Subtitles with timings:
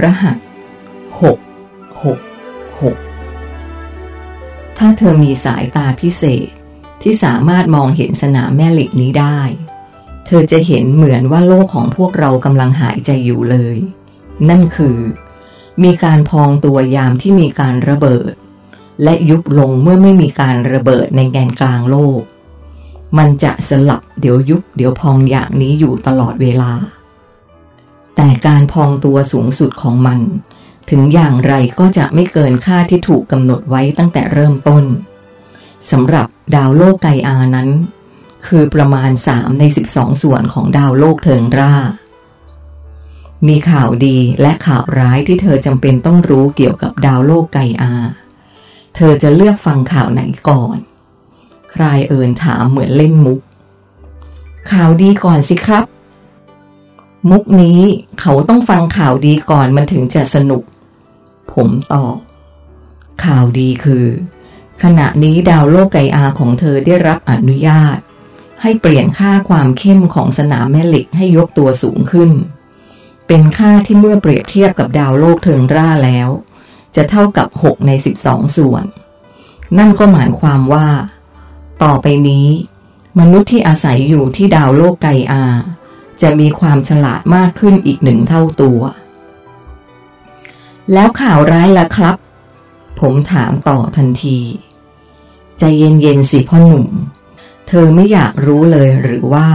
[0.00, 0.38] รหัส
[1.22, 1.38] หก
[2.04, 2.20] หก
[2.82, 2.96] หก
[4.78, 6.48] ถ้าเธอมีสายตาพิเศษ
[7.02, 9.40] ที่สามารถมองเห็นสนามแม่เหล็กนี้ได้
[10.26, 13.76] เธอจะเห็นเหมือนว่าโลกของพวกเรากำลังหายใจอยู่เลย
[14.48, 14.98] นั่นคือ
[15.82, 18.34] มีการพองตัวยามที่มีการระเบิด
[19.02, 22.22] และยุบลงเมื่อไม่มีการระเบิดในแกนกลางโลก
[23.18, 26.72] มันจะสลับเดี๋ยวยุบเดี๋ยวพองอย่างนี้อยู่ตลอดเวลา
[28.22, 30.20] แต่การพองตัวสูงสุดของมัน
[30.90, 34.84] ถึงอย่างไรก็จะไม่เกินค่าที่ถูกกำหนดไว้ตั้งแต่เริ่มต้น
[35.90, 37.68] สำหรับดาวโลกไกอานั้น
[38.46, 41.74] คือประมาณ 3 ใน 12 ส่วนของดาวโลกเทิงร่า
[43.48, 47.94] มีข่าวดีและข่าวร้ายที่เธอจำเป็นต้องรู้เกี่ยวกับดาวโลกไกอา
[48.96, 50.76] เธอจะเลือกฟังข่าวไหนก่อน
[51.72, 53.40] ใครเอินถามเหมือนเล่นมุก
[54.72, 55.84] ข่าวดีก่อนสิครับ
[57.28, 57.80] มุกนี้
[58.20, 60.62] เขาต้องฟังข่าวดีก่อนมันถึงจะสนุก
[61.52, 62.16] ผมตอบ
[63.24, 64.06] ข่าวดีคือ
[64.82, 67.96] ขณะนี้ดาวโลกไกอาของเธอได้รับอนุญาต
[68.62, 72.30] ให้เปลี่ยนค่าความเข้มของสนามแม่เหล็กให้ยกตัวสูงขึ้น
[73.26, 76.28] เป็นค่าที่เมื่อเปรียบเทียบกับดาวโลกเทิงร่าแล้ว
[76.96, 77.90] จะเท่ากับ 6 ใน
[78.24, 78.84] 12 ส่วน
[79.78, 80.88] นั่นก็หมายความว่า
[81.82, 82.46] ต่อไปนี้
[83.20, 85.44] มนุษย์ที่อาศัยอยู่ที่ดาวโลกไกอา
[86.22, 88.80] จะมีความฉลาดมากขึ้นอีกหนึ่งเท่าตัว
[90.92, 92.16] แล้วข่าวร้ายล่ะครับ
[93.00, 94.38] ผมถามต่อทันที
[95.58, 96.88] ใจเย็นๆสิพ่อหนุ่ม
[97.68, 99.48] เธอไม่อยากรู้เลยหรือว่า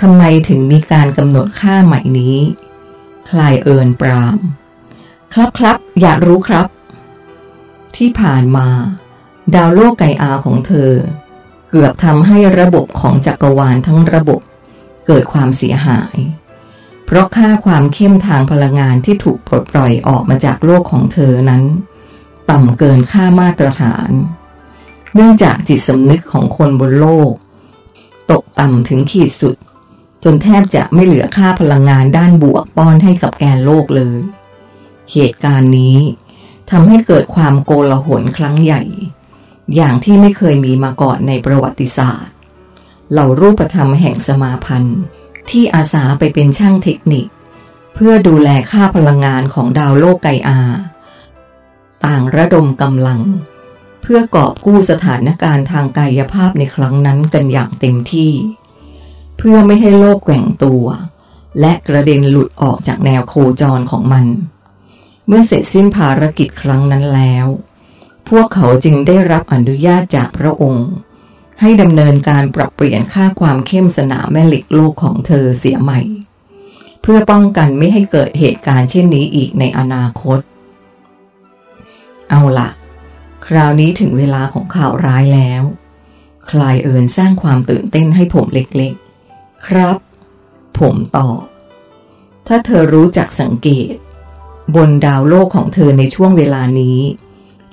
[0.00, 2.36] ทำไมถึงมีการกำหนดค่าใหม่นี้
[3.30, 4.38] คลายเอินปราม
[5.34, 6.66] ครับครับอยากรู้ครับ
[7.96, 8.68] ที่ผ่านมา
[9.54, 10.90] ดาวโลกไกอาของเธอ
[11.68, 14.40] เกือบทำให้ระบบของจักรวาลทั้งระบบ
[15.06, 16.16] เกิดความเสียหาย
[17.04, 21.62] เพราะค่าความเข้มทางพลังงานที่ถูกปลดปล่อยออกมาจากโลกของเธอนั้น
[22.50, 24.10] ต่ำเกินค่ามาตรฐาน
[25.14, 27.32] เนื่องจากจิตสำนึกของคนบนโลก
[28.30, 29.56] ตกต่ำถึงขีดสุด
[30.24, 34.18] จนแทบจะไม่เหลือค่าพลังงานด้านบวกป้อนให้กับแกนโลกเลย
[35.12, 35.96] เหตุการณ์นี้
[36.70, 38.82] ทำให้เกิดความโกลาหลครั้งใหญ่
[39.74, 42.31] อย่างที่ไม่เคยมีมาก่อนในประวัติศาสตร์
[43.12, 44.98] เหล่ารูปธรรมแห่งสมาพันธ์
[45.50, 47.26] ที่อาสาไปเป็นช่างเทคนิค
[47.94, 50.60] เพื่อดูแลค่าพลังงานของดาวโลกไกอา
[52.06, 53.20] ต่างระดมกำลัง
[54.02, 58.32] เพื่อกอบกู้สถานการณ์ทางกายภาพในครั้งนั้นกันอย่างเต็มที่
[59.36, 60.84] เพื่อไม่ให้โลกแกว่งตัว
[61.60, 64.26] และกระเด็นหลุดออกจากแนวโคจรของมัน
[65.26, 67.46] เมื่อเสร็จสิ้นภารกิจครั้งนั้นแล้ว
[68.28, 70.88] พวกเขาจึงได้รับอนุญาตจากพระองค์
[71.62, 76.00] ให้ดำเนินการปรับเปลี่ยนค่าความเข้มสนามแม่เหล็กโลกของเธอเสียใหม่
[77.02, 80.38] เพื่อป้องกันไม่ให้เกิดเหตุการณ์เช่นนี้อีกในอนาคต
[82.30, 82.68] เอาละ
[83.46, 85.62] คราวนี้ถึงเวลาของข่าวร้ายแล้ว
[86.50, 89.96] คลายเอิญสร้างความตื่นเต้นให้ผมเล็กๆ ครับ
[90.78, 91.40] ผมตอบ
[92.46, 93.94] ถ้าเธอรู้จักสังเกต
[94.74, 96.98] บนดาวโลกของเธอในช่วงเวลานี้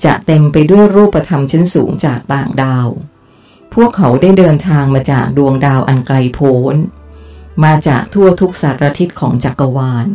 [0.03, 2.87] จะเต็มไปด้วยรูปธรรมชั้นสูงจากต่างดาว
[3.75, 6.75] พวกเขาได้เดินทางมาจากดวงดาวอันไกลโพ้น
[7.63, 10.07] มาจากทั่วทุกสารทิศของจักรวาล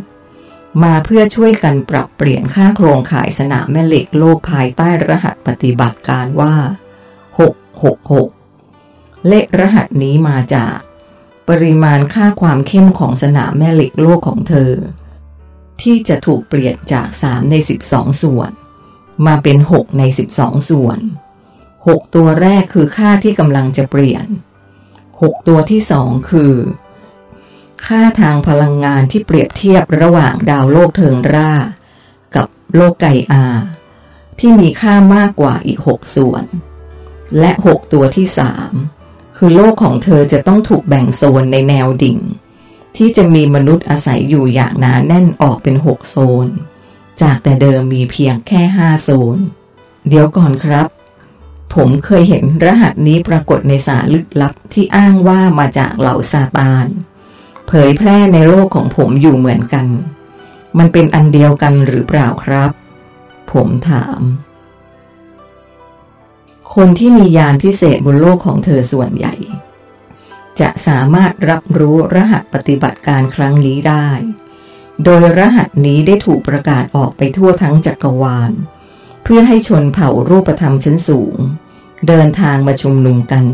[0.83, 6.55] มาเพื่อช่วยกันปรับเปลี่ยนค่าโครงข่ายสนามแม่เหล็กโลกภายใต้รหัสปฏิบัติการว่า
[7.91, 10.77] 666 เลขรหัสนี้มาจาก
[11.49, 14.71] ปริมาณค่าความเข้มของสนามแม่เหล็กโลกของเธอ
[15.81, 17.55] ที่จะถูกเปลี่ยนจาก 3 ใน
[17.89, 18.51] 12 ส่วน
[19.25, 20.03] มาเป็น 6 ใน
[20.35, 20.99] 12 ส่วน
[21.85, 24.25] 6 ตัวแรกคือค่าที่กำลังจะเปลี่ยน
[24.85, 26.53] 6 ตัวที่ 2 คือ
[27.85, 31.53] ค่าทางพลังงานที่เปรียบเทียบระหว่างดาวโลกเทิงร่า
[32.35, 33.45] กับโลกไกอา
[34.39, 36.43] ที่มีค่ามากกว่าอีกหกส่วน
[37.39, 38.71] และหกตัวที่สาม
[39.37, 42.19] คือโลกของเธอจะต้องถูกแบ่งโซนในแนวดิ่ง
[42.97, 46.47] ที่จะมีมนุษย์อาศัยอยู่อย่างหนาแน่นออกเป็นหกโซน
[47.21, 49.37] จากแต่เดิมมีเพียงแค่ห้าโซน
[50.07, 50.87] เดี๋ยวก่อนครับ
[51.75, 56.87] ผมเคยเห็นรหัสนี้ปรากฏในสารลึกลับที่อ้างว่ามาจากเหล่าซาตาน
[57.67, 59.87] เผยแพร่ในโลกของผมอยู่เหมือนกัน
[60.77, 62.71] มันเป็นอันเดียวกันหรือเปล่าครับ
[63.51, 64.21] ผมถาม
[66.75, 69.35] คนที่มียานพิเศษบนโลกของเธอส่วนใหญ่
[70.59, 74.07] จะสามารถรับรู้รหัสปฏิบัติการครั้งนี้ได้
[75.03, 78.51] โดยรหัสนี้ได้ถูกประกาศออกไปทั่วทั้งจักรวาล
[79.23, 81.37] เพื่อให้ชนเผ่ารูปธรรมชั้นสูง
[82.07, 83.45] เดินทางมาชุมนุมกัน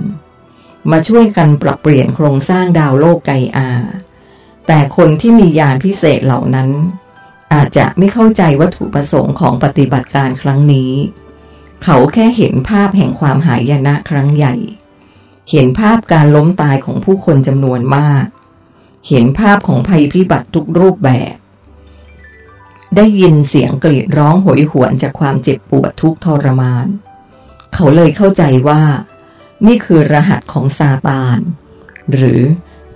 [0.92, 3.70] มาช่วยกันปรับเปลี่ยนโครงสร้างดาวโลกไกอา
[4.68, 6.70] แต่คนที่มียานพิเศษเหล่านั้น
[7.54, 10.92] อาจจะไม่เข้าใจวัตถุประสงค์ของปฏิบัติการครั้งนี้
[11.84, 14.56] เขาแค่เห็นภาพแห่งความหายนะครั้งใหญ่
[15.52, 18.26] เห็นภาพการล้มตายของผู้คนจำนวนมาก
[19.08, 21.36] เห็นภาพของภัยพิบัติทุกรูปแบบ
[22.96, 26.88] ได้ยินเสียงกรีดร้องโหยหวนจากความเจ็บปวดทุกทรมาน
[27.74, 28.82] เขาเลยเข้าใจว่า
[29.68, 31.40] นี่คือรหัสของซาตาน
[32.14, 32.42] หรือ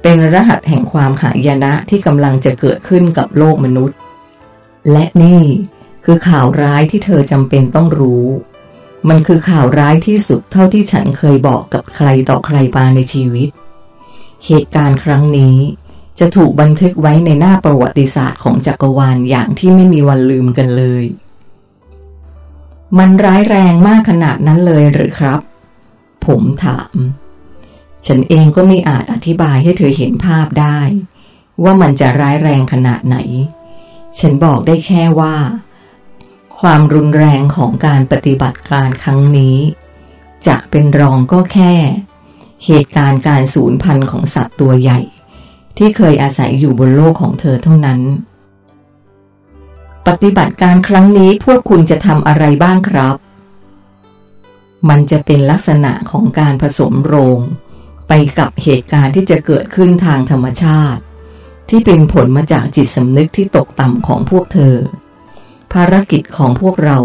[0.01, 3.97] เป็นรหัสแห่งความหายนะที่กำลังจะเกิดขึ้นกับโลกมนุษย์
[4.91, 5.41] และนี่
[6.05, 8.25] คือข่าวร้ายที่เธอจำเป็นต้องรู้
[9.09, 13.49] มันคือข่าวร้ายที่สุดเท่าที่ฉันเคยบอกกับใครต่อใครมาในชีวิต
[14.45, 15.57] เหตุการณ์ครั้งนี้
[16.19, 21.03] จะถูกบันทึกไว้ในหน้าประวัติศาสตร์ของจักรวาลอย่างที่ไม่มีวันลืมกันเลย
[22.97, 25.39] มันร้ายแรงมากขนาดนั้นเลยหรือครับ
[26.25, 26.95] ผมถาม
[28.05, 30.79] ฉันเองก็ไม่อาจอธิบายให้เธอเห็นภาพได้
[31.63, 33.17] ว่ามันจะร้ายแรงขนาดไหน
[34.19, 35.35] ฉันบอกได้แค่ว่า
[36.59, 39.57] ความรุนแรงของการปฏิบัติการครั้งนี้
[40.47, 41.73] จะเป็นรองก็แค่
[42.65, 44.99] เหตุการณ์การสูญพันธุ์ของสัตว์ตัวใหญ่
[45.77, 48.01] ที่เคยอาศัยอยู่บนโลกของเธอเท่านั้น
[50.07, 53.15] ปฏิบัติการครั้งนี้พวกคุณจะทำอะไรบ้างครับ
[54.89, 57.39] มันจะเป็นลักษณะของการผสมโรง
[58.07, 61.01] ไปกับเหตุการณ์ที่จะเกิดขึ้นทางธรรมชาติ
[61.69, 64.75] ที่เป็นผลมาจากจิตสำนึกที่ตกต่ำของพวกเธอ
[65.73, 66.97] ภารกิจของพวกเรา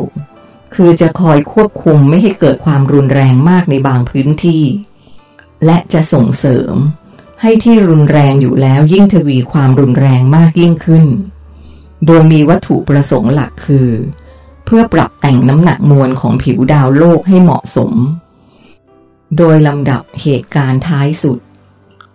[0.75, 4.65] คือจะคอยควบคุมไม่ให้เกิดความรุนแรงมากในบางพื้นที่
[5.65, 6.75] และจะส่งเสริม
[7.41, 11.05] ให้ที่รุนแรงอยู่แล้วยิ่งทวีความรุนแรงมากยิ่งขึ้น
[12.07, 13.89] โดยมีวัตถุประสงค์หลักคือ
[14.65, 17.93] เพื่อปรับแต่งน้ำหนักมวลของผิวดาวโลกให้เหมาะสม
[19.37, 21.39] โดยลำดับเหตุการณ์ท้ายสุด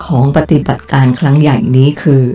[0.06, 2.26] ของปฏิบัติการครั้งใหญ่นี้คือ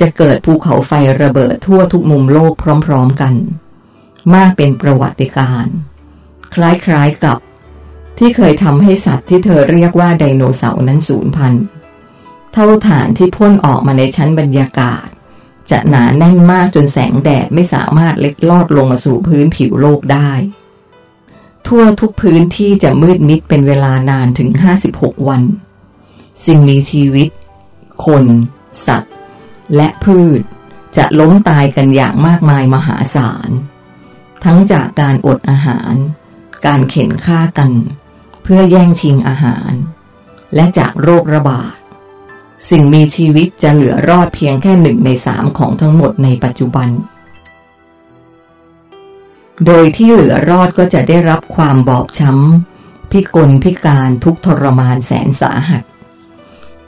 [0.00, 2.52] จะเกิดภูเขาไฟระเบิดทั่วทุกมุมโลก
[2.86, 3.34] พร้อมๆกัน
[4.34, 5.66] มากเป็นประวัติการ
[6.54, 7.38] คล้ายๆกับ
[8.18, 11.64] ที่เคยทำให้สัตว์ที่เธอเรียกว่าไดโนเสาร์นั้นสูญพันธุ์
[12.52, 15.06] เท่าฐานที่พ่นออกมาในชั้นบรรยากาศ
[15.70, 20.30] จะหนาแน่นมากจนแสงแดดไม่สามารถเล็ดลอดลงมาสู่พื้นผิวโลกได้
[21.66, 24.48] ทั่วทุกพื้นที่จะมืดมิดเป็นเวลานานถึง
[24.88, 25.42] 56 วัน
[26.44, 27.28] สิ่งมีชีวิต
[28.06, 28.24] คน
[28.86, 29.14] สัตว์
[29.76, 30.40] และพืช
[30.96, 33.50] จะล้มตายกันอย่างมากมายมหาศาล
[34.44, 35.94] ทั้งจากการอดอาหาร
[36.66, 37.72] การเข็นฆ่ากัน
[38.42, 39.72] เพื่อแย่งชิงอาหาร
[40.54, 41.74] และจากโรคระบาด
[42.68, 46.88] สิ่งมีชีวิตจะเหลือรอดเพียงแค่หนึ่งในสามของทั้งหมดในปัจจุบัน
[49.66, 55.82] โดยที่เหลือรอดก็จะได้รับความบอบช้ำ พิกลพิการทุกทรมานแสนสาหัส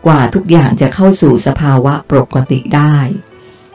[0.07, 2.97] กว่าทุกอย่างจะเข้าสู่สภาวะปกติได้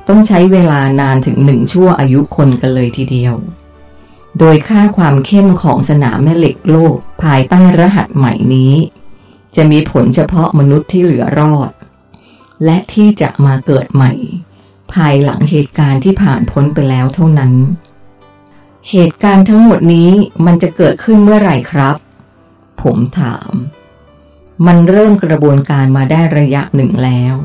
[0.08, 3.36] ต้องใช้เวลานานถึงหนึ่งชั่วอายุคนกันเลยทีเดียว
[4.40, 8.74] โดยค่าความเข้มของสนามแม่เหล็กโลกภายใต้รหัสใหม่นี้
[9.56, 11.70] จะมีผลเฉพาะมนุษย์ที่เหลือรอด
[12.66, 14.14] และที่จะมาเกิดใหม่
[14.94, 17.54] ภายหลังเหตุการณ์ที่ผ่านพ้นไปแล้วเท่านั้น
[18.90, 20.10] เหตุการณ์ทั้งหมดนี้
[20.46, 21.96] มันจะเกิดขึ้นเมื่อไหร่ครับ
[22.82, 23.52] ผมถาม
[24.68, 27.36] มันเริ่มกระบวนการมาได้ระยะหนึ่งแล้ว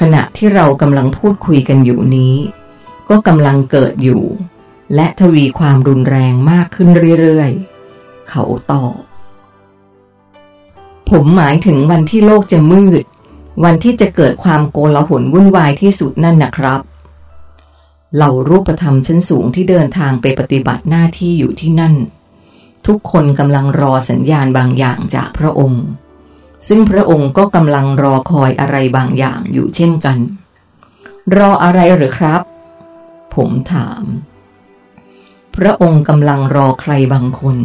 [0.00, 2.36] ขณะที่เรากำลังพูดคุยกันอยู่นี้
[3.08, 4.22] ก็กำลังเกิดอยู่
[4.94, 6.88] และทวีความรุนแรงมากขึ้น
[7.20, 8.96] เรื่อยๆ เขาตอบ
[11.10, 13.04] ผมหมายถึงวันที่โลกจะมืด
[13.64, 16.80] วันที่จะเกิดความโกลาหลวุ่นวายที่สุดนั่นนะครับ
[18.14, 21.94] เหล่ารูปธรรมชั้นสูงที่เดินทางไปปฏิบัติหน้าที่อยู่ที่นั่น
[22.86, 25.84] ทุกคนกำลังรอสัญญาณบางอย่างจากพระองค์
[26.68, 30.18] ซึ่งพระองค์ก็กำลังรอคอยอะไรบางอย่างอยู่เช่นกัน
[31.36, 32.42] รออะไรหรือครับ
[33.34, 34.02] ผมถาม
[35.56, 37.56] พระองค์กำลังรอใครบางคน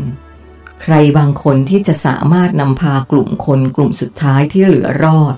[0.81, 5.35] ใครบางคนที่จะสามารถนำพากลุ่มคนกลุ่มสุดท้ายที่เหลือรอด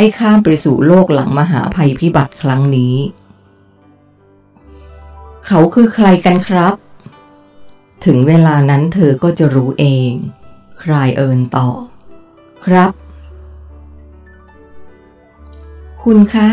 [0.00, 2.96] ให้ข้ามไปสู่โลกหลังมหาภัยพิบัติครั้งนี้
[5.46, 6.74] เขาคือใครกันครับ
[8.04, 10.10] ถึงเวลานั้นเธอก็จะรู้เอง
[10.82, 11.68] คลายเอินต่อ
[12.64, 12.90] ครับ
[16.02, 16.48] คุณคะ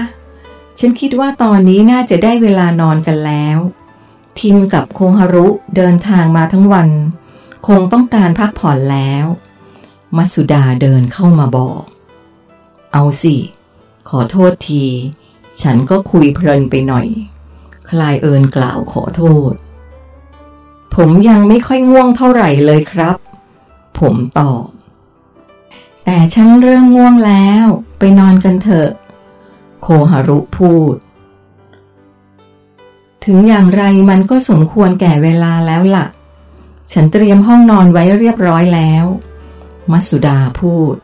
[0.79, 3.57] ฉันคิดว่าตอนนี้น่าจะได้เวลานอนกันแล้ว
[4.39, 6.89] ทิมกับโคงฮารุเดินทางมาทั้งวัน
[7.67, 9.25] คงต้องการพักผ่อนแล้ว
[10.17, 11.83] มัสุดาเดินเข้ามาบอก
[12.97, 13.35] เอาสิ
[14.09, 14.83] ขอโทษที
[15.61, 17.07] ฉันก็คุยเพลินไปหน่อย
[17.89, 19.53] คลายเอินกล่าวขอโทษ
[20.95, 23.17] ผมยังไม่ค่อยง่วงเท่าไหร่เลยครับ
[23.99, 24.65] ผมตอบ
[26.05, 27.65] แต่ฉันเริ่มง่วงแล้ว
[27.99, 28.89] ไปนอนกันเถอะ
[29.81, 30.95] โคฮารุพูด
[33.25, 36.05] ถึงอย่างไรมันก็สมควรแก่เวลาแล้วละ่ะ
[36.91, 39.05] ฉันเตรียมห้องนอนไว้เรียบร้อยแล้ว
[39.91, 40.95] มัสุดาพูด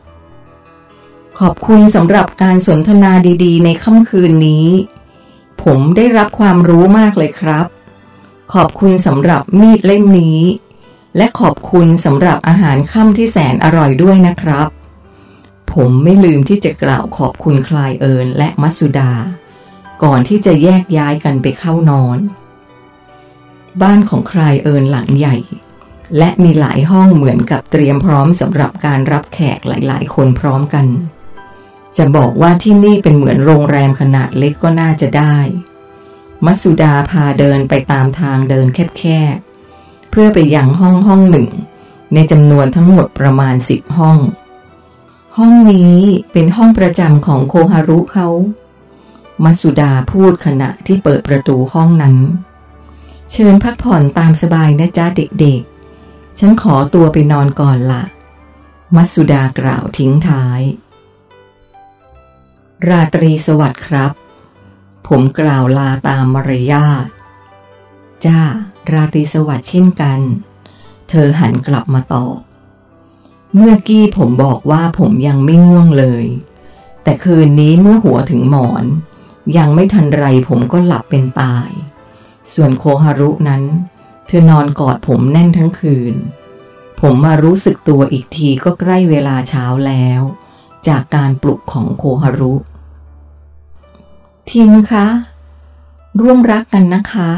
[1.46, 3.12] ขอบคุณสำหรับการสนทนา
[3.44, 4.68] ดีๆ ในค่ำคืนนี้
[5.64, 7.66] ผมได้รับความรู้มากเลยครับ
[8.54, 10.40] ขอบคุณสำหรับมีดเล่มนี้
[11.18, 14.68] และขอบคุณสำหรับอาหารค่ำที่แสนอร่อยด้วยนะครับ
[15.74, 19.14] ผมไม่ลืมที่จะกล่าวขอบคุณคลายเอิญและมัสุดา
[20.04, 22.18] ก่อนที่จะแยกย้ายกันไปเข้านอน
[23.82, 25.38] บ้านของคลายเอิญหลังใหญ่
[26.18, 30.88] และมีหลายห้องเหมือนกับเตรียมพร้อมสำหรับการรับแขกหลาย ๆ คนพร้อมกัน
[31.98, 35.38] จะบอกว่าที่นี่เป็นเหมือนโรงแรมขนาดเล็กก็น่าจะได้
[36.46, 38.68] มัสุดาพาเดินไปตามทางเดิน
[38.98, 41.48] แคบๆ เพื่อไปยังห้องห้องหนึ่ง
[42.14, 44.18] ในจำนวนทั้งหมดประมาณสิบห้อง
[45.38, 45.96] ห้องนี้
[46.32, 48.28] เป็นห้องประจำของโคฮารุเขา
[49.44, 52.16] มัสุดาพูดขณะที่เปิดประตูห้องนั้น
[53.32, 58.04] เชิญพักผ่อนตามสบายนะจ๊ะเด็กๆ ฉันขอตัวไปนอนก่อนละ
[58.96, 60.62] มัสุดากล่าวทิ้งท้าย
[62.90, 64.12] ราตรีสวัสดิ์ครับ
[65.08, 67.08] ผมกล่าวลาตามมารยาท
[68.26, 68.42] จ้า
[68.92, 70.20] ราตรีสวัสดิ์เช่นกัน
[71.10, 72.38] เธอหันกลับมาตอบ
[73.56, 76.26] เมื่อกี้ผมบอกว่าผมยังไม่ง่วงเลย
[77.04, 78.84] แต่คืนนี้เมื่อหัวถึงหมอน
[79.58, 81.70] ยังไม่ทันไรผมก็หลับเป็นตาย
[82.54, 83.64] ส่วนโคฮารุนั้น
[84.28, 86.16] เธอนอนกอดผมแน่นทั้งคืน
[87.02, 90.22] ผมมารู้สึกตัวอีกทีก็ใกล้เวลาเช้าแล้ว
[90.88, 92.54] จากการปลุกของโคฮารุ
[94.50, 95.08] ทิมคะ
[96.22, 97.30] ร่วมรักกันนะคะ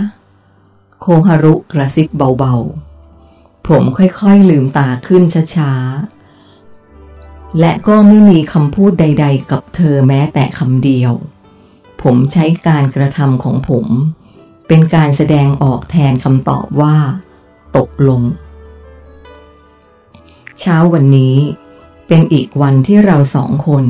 [1.00, 2.08] โคฮารุกระซิบ
[2.38, 5.24] เบาๆ ผมค่อยๆลืมตาขึ้น
[5.56, 11.14] ช้าๆ และก็ไม่มีคำพูดใดๆ กับเธอแม้แต่คำเดียว
[12.02, 13.88] ผมใช้การกระทำของผม
[14.68, 16.98] เป็นการแสดงออกแทนคำตอบว่า
[17.78, 18.22] ตกลง
[20.60, 21.36] เช้าวันนี้
[22.08, 23.86] เป็นอีกวันที่เราสองคน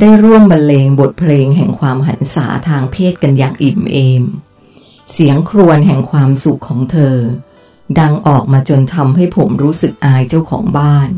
[0.00, 4.24] ได้ร่วมบรรเลงบทเพลงแห่งความหันษาทางเพศกันอย่างอิ่มเอม
[5.12, 7.16] เสียงครวญแห่งความสุขของเธอ
[7.98, 11.08] ดังออกมาจนทำให้ผมรู้สึกอายเจ้าของบ้าน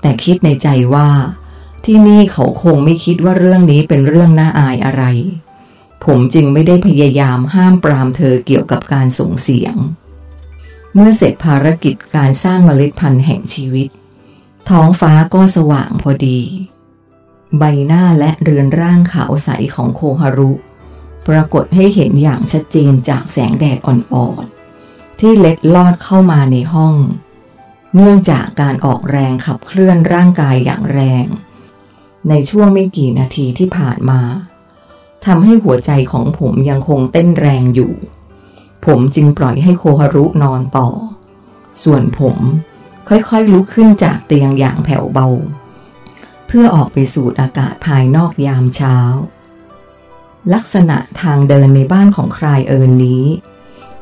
[0.00, 1.10] แต่คิดในใจว่า
[1.84, 5.04] ที่นี่เขาคงไม่คิดว่าเรื่องนี้เป็นเรื่องน่าอายอะไร
[6.04, 9.76] ผมจึงไม่ได้พยายามห้ามปรามเธอเกี่ยวกับการส่งเสียง
[10.92, 13.88] เมื่อเสร็จภารกิจการสร้างเมล็ดพันธุ์แห่งชีวิต
[14.70, 16.40] ท้องฟ้าก็สว่างพอดี
[17.58, 20.52] ใบหน้าและเรือนร่างขาวใสของโคฮารุ
[21.26, 26.94] ปรากฏให้เห็นอย่างชัดเจนจากแสงแดดอ่อนๆ ที่เล็ดลอดเข้ามาในห้อง
[27.94, 31.26] เนื่องจากการออกแรงขับเคลื่อนร่างกายอย่างแรง
[32.28, 34.20] ในช่วงไม่กี่นาทีที่ผ่านมา
[35.26, 37.92] ทำให้หัวใจของผมยังคงเต้นแรงอยู่
[38.86, 40.88] ผมจึงปล่อยให้โคฮารุนอนต่อ
[41.82, 42.36] ส่วนผม
[43.08, 45.28] ค่อยๆลุกขึ้นจากเตียงอย่างแผ่วเบา
[46.46, 48.96] เพื่อออกไปสูดอากาศภายนอกยามเช้า
[50.54, 53.24] ลักษณะทางเดินในบ้านของครายเอิญนี้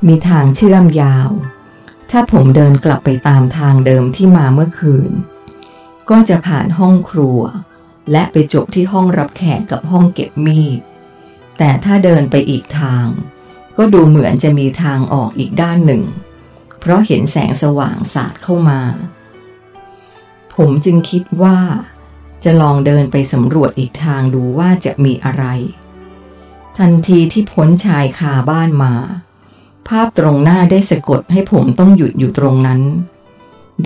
[0.06, 1.30] มีทางเชื่อมยาว
[2.10, 5.10] ถ้าผมเดินกลับไปตามทางเดิมที่มาเมื่อคืน
[6.10, 7.40] ก็จะผ่านห้องครัว
[8.12, 10.80] และไปจบที่ห้องรับแขกกับห้องเก็บมีด
[11.58, 13.06] แต่ถ้าเดินไปอีกทาง
[13.76, 16.02] ก็ดูเหมือนจะมีทางออกอีกด้านหนึ่ง
[16.84, 18.80] เพราะเห็นแสงสว่างสาดเข้ามา
[20.54, 21.58] ผมจึงคิดว่า
[22.44, 25.44] จะลองเดินไปสำรวจอีกทางดูว่าจะมีอะไร
[26.78, 28.94] ทันทีที่พ้นชายคาบ้านมา
[29.88, 32.80] ภาพตรงหน้าได้สะกดให้ผมต้องหยุดอยู่ตรงนั้น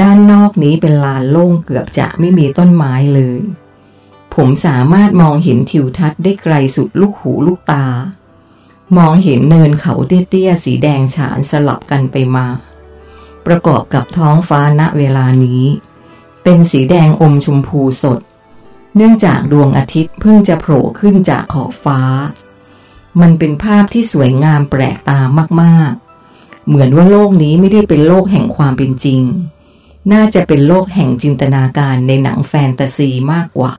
[0.01, 3.41] ด้านนอกนี้เป็นลานโล่งเกือบจะไม่มีต้นไม้เลย
[4.35, 7.87] ผมสามารถมองเห็นทิวทัศน์ได้ไกลสุดลูกหูลูกตา
[8.97, 12.47] มองเห็นเนินเขาเตี้ยๆสีแดงฉานสลับกันไปมา
[13.47, 15.65] ประกอบกับท้องฟ้าณเวลานี้
[16.43, 18.21] เป็นสีแดงอมชมพูสด
[18.97, 22.01] เนื่องจากดวงอาทิตย์เพิ่งจะโผล่ขึ้นจากขอบฟ้า
[23.21, 25.21] มันเป็นภาพที่สวยงามแปลกตา
[25.63, 29.23] มากๆ เหมือนว่าโลกนี้ไม่ได้เป็นโลกแห่งความเป็นจริง
[30.13, 33.73] น่าจะเป็นโลกแห่งจินตนาการในหนังแฟนตาซีมากกว่า